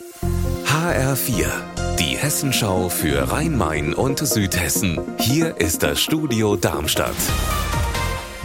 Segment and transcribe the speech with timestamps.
[0.00, 1.46] HR4,
[1.98, 5.00] die Hessenschau für Rhein-Main und Südhessen.
[5.18, 7.16] Hier ist das Studio Darmstadt.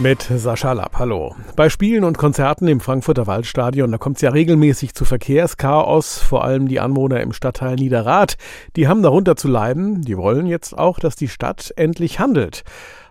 [0.00, 1.36] Mit Sascha Lapp, hallo.
[1.54, 6.42] Bei Spielen und Konzerten im Frankfurter Waldstadion, da kommt es ja regelmäßig zu Verkehrschaos, vor
[6.42, 8.34] allem die Anwohner im Stadtteil Niederrad.
[8.74, 12.64] Die haben darunter zu leiden, die wollen jetzt auch, dass die Stadt endlich handelt.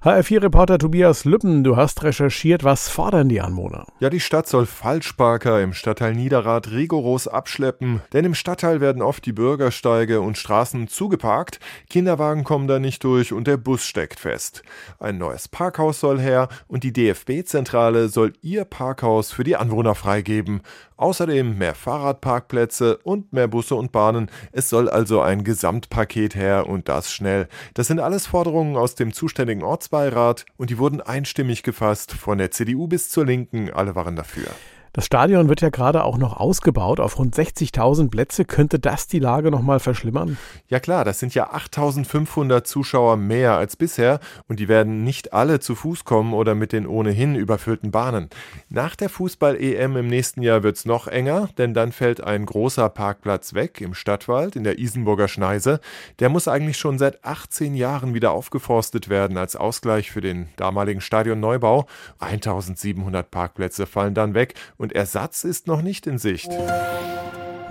[0.04, 3.86] HR4-Reporter Tobias Lüppen, du hast recherchiert, was fordern die Anwohner?
[4.02, 9.26] Ja, die Stadt soll Falschparker im Stadtteil Niederrad rigoros abschleppen, denn im Stadtteil werden oft
[9.26, 14.64] die Bürgersteige und Straßen zugeparkt, Kinderwagen kommen da nicht durch und der Bus steckt fest.
[15.00, 20.64] Ein neues Parkhaus soll her und die DFB-Zentrale soll ihr Parkhaus für die Anwohner freigeben.
[21.04, 24.32] Außerdem mehr Fahrradparkplätze und mehr Busse und Bahnen.
[24.54, 27.50] Es soll also ein Gesamtpaket her und das schnell.
[27.74, 32.52] Das sind alles Forderungen aus dem zuständigen Ortsbeirat und die wurden einstimmig gefasst, von der
[32.52, 34.48] CDU bis zur Linken, alle waren dafür.
[34.96, 37.00] Das Stadion wird ja gerade auch noch ausgebaut.
[37.00, 40.38] Auf rund 60.000 Plätze könnte das die Lage noch mal verschlimmern?
[40.68, 45.60] Ja klar, das sind ja 8.500 Zuschauer mehr als bisher und die werden nicht alle
[45.60, 48.30] zu Fuß kommen oder mit den ohnehin überfüllten Bahnen.
[48.70, 52.88] Nach der Fußball-EM im nächsten Jahr wird es noch enger, denn dann fällt ein großer
[52.90, 55.80] Parkplatz weg im Stadtwald in der Isenburger Schneise.
[56.20, 61.02] Der muss eigentlich schon seit 18 Jahren wieder aufgeforstet werden als Ausgleich für den damaligen
[61.02, 61.88] Stadionneubau.
[62.20, 66.52] 1.700 Parkplätze fallen dann weg und Ersatz ist noch nicht in Sicht.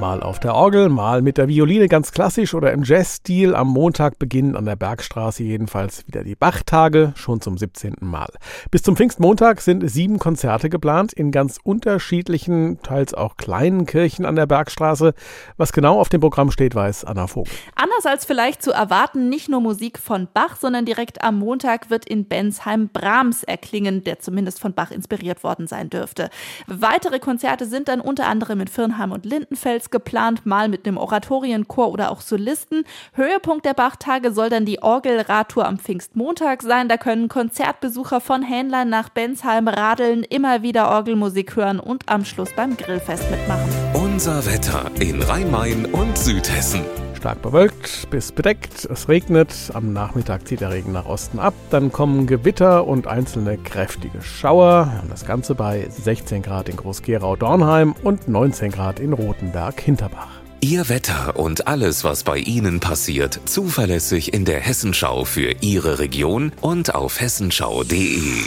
[0.00, 3.54] Mal auf der Orgel, mal mit der Violine ganz klassisch oder im Jazzstil.
[3.54, 7.96] Am Montag beginnen an der Bergstraße jedenfalls wieder die Bachtage, schon zum 17.
[8.00, 8.28] Mal.
[8.70, 14.34] Bis zum Pfingstmontag sind sieben Konzerte geplant in ganz unterschiedlichen, teils auch kleinen Kirchen an
[14.34, 15.14] der Bergstraße.
[15.56, 17.52] Was genau auf dem Programm steht, weiß Anna Vogel.
[17.76, 22.06] Anders als vielleicht zu erwarten, nicht nur Musik von Bach, sondern direkt am Montag wird
[22.06, 26.30] in Bensheim Brahms erklingen, der zumindest von Bach inspiriert worden sein dürfte.
[26.66, 30.96] Weitere Konzerte sind dann unter anderem in Firnheim und Lindenfels Festivals geplant, mal mit einem
[30.96, 32.84] Oratorienchor oder auch Solisten.
[33.14, 36.88] Höhepunkt der Bachtage soll dann die Orgelradtour am Pfingstmontag sein.
[36.88, 42.50] Da können Konzertbesucher von Hähnlein nach Bensheim radeln, immer wieder Orgelmusik hören und am Schluss
[42.54, 43.68] beim Grillfest mitmachen.
[43.94, 46.84] Unser Wetter in Rhein-Main und Südhessen.
[47.22, 51.92] Stark bewölkt bis bedeckt, es regnet, am Nachmittag zieht der Regen nach Osten ab, dann
[51.92, 55.04] kommen Gewitter und einzelne kräftige Schauer.
[55.08, 60.40] Das Ganze bei 16 Grad in Groß-Gerau-Dornheim und 19 Grad in Rothenberg-Hinterbach.
[60.62, 66.50] Ihr Wetter und alles, was bei Ihnen passiert, zuverlässig in der Hessenschau für Ihre Region
[66.60, 68.42] und auf hessenschau.de.